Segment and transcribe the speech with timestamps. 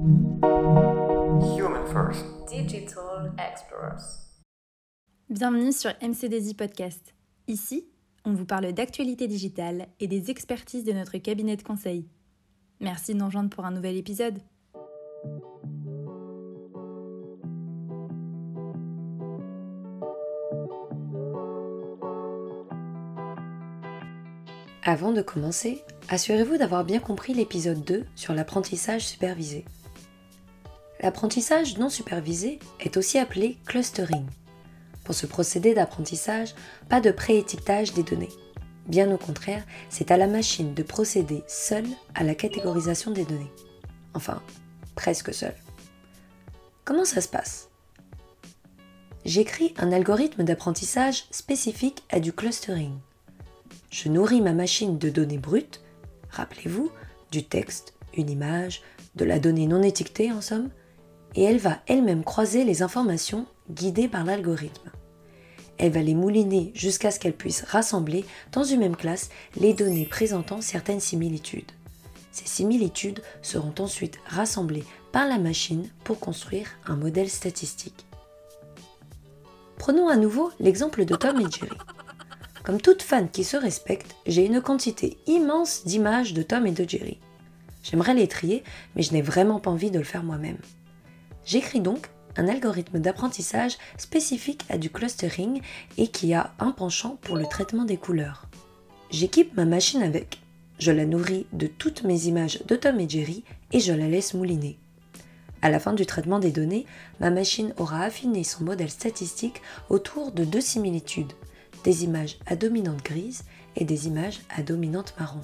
[0.00, 2.24] Human First.
[2.48, 4.30] Digital Explorers.
[5.28, 7.14] Bienvenue sur MCDZ Podcast.
[7.48, 7.88] Ici,
[8.24, 12.06] on vous parle d'actualité digitale et des expertises de notre cabinet de conseil.
[12.80, 14.38] Merci de nous rejoindre pour un nouvel épisode.
[24.84, 29.64] Avant de commencer, assurez-vous d'avoir bien compris l'épisode 2 sur l'apprentissage supervisé.
[31.00, 34.26] L'apprentissage non supervisé est aussi appelé clustering.
[35.04, 36.54] Pour ce procédé d'apprentissage,
[36.88, 38.28] pas de préétiquetage des données.
[38.86, 43.52] Bien au contraire, c'est à la machine de procéder seule à la catégorisation des données.
[44.14, 44.42] Enfin,
[44.96, 45.54] presque seule.
[46.84, 47.68] Comment ça se passe?
[49.24, 52.98] J'écris un algorithme d'apprentissage spécifique à du clustering.
[53.90, 55.80] Je nourris ma machine de données brutes,
[56.30, 56.90] rappelez-vous,
[57.30, 58.82] du texte, une image,
[59.16, 60.70] de la donnée non étiquetée en somme,
[61.34, 64.90] et elle va elle-même croiser les informations guidées par l'algorithme.
[65.78, 70.06] Elle va les mouliner jusqu'à ce qu'elle puisse rassembler dans une même classe les données
[70.06, 71.70] présentant certaines similitudes.
[72.32, 78.06] Ces similitudes seront ensuite rassemblées par la machine pour construire un modèle statistique.
[79.78, 81.76] Prenons à nouveau l'exemple de Tom et Jerry.
[82.64, 86.88] Comme toute fan qui se respecte, j'ai une quantité immense d'images de Tom et de
[86.88, 87.18] Jerry.
[87.82, 90.58] J'aimerais les trier, mais je n'ai vraiment pas envie de le faire moi-même.
[91.48, 95.62] J'écris donc un algorithme d'apprentissage spécifique à du clustering
[95.96, 98.44] et qui a un penchant pour le traitement des couleurs.
[99.10, 100.42] J'équipe ma machine avec.
[100.78, 104.34] Je la nourris de toutes mes images de Tom et Jerry et je la laisse
[104.34, 104.78] mouliner.
[105.62, 106.84] À la fin du traitement des données,
[107.18, 111.32] ma machine aura affiné son modèle statistique autour de deux similitudes,
[111.82, 115.40] des images à dominante grise et des images à dominante marron.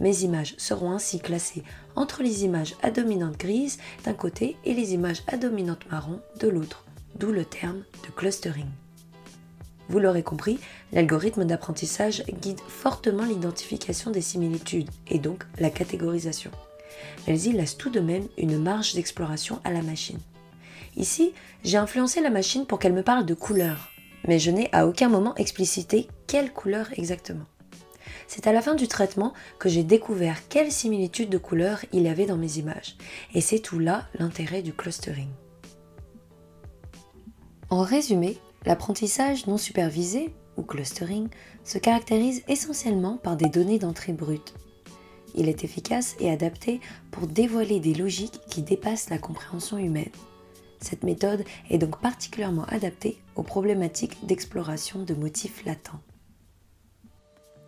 [0.00, 1.62] Mes images seront ainsi classées
[1.94, 6.48] entre les images à dominante grise d'un côté et les images à dominante marron de
[6.48, 6.84] l'autre,
[7.16, 8.68] d'où le terme de clustering.
[9.90, 10.58] Vous l'aurez compris,
[10.92, 16.50] l'algorithme d'apprentissage guide fortement l'identification des similitudes et donc la catégorisation.
[17.26, 20.20] Mais il laisse tout de même une marge d'exploration à la machine.
[20.96, 21.32] Ici,
[21.64, 23.90] j'ai influencé la machine pour qu'elle me parle de couleurs,
[24.26, 27.44] mais je n'ai à aucun moment explicité quelle couleur exactement.
[28.32, 32.08] C'est à la fin du traitement que j'ai découvert quelle similitude de couleurs il y
[32.08, 32.96] avait dans mes images,
[33.34, 35.26] et c'est tout là l'intérêt du clustering.
[37.70, 41.26] En résumé, l'apprentissage non supervisé, ou clustering,
[41.64, 44.54] se caractérise essentiellement par des données d'entrée brutes.
[45.34, 46.78] Il est efficace et adapté
[47.10, 50.12] pour dévoiler des logiques qui dépassent la compréhension humaine.
[50.78, 56.00] Cette méthode est donc particulièrement adaptée aux problématiques d'exploration de motifs latents.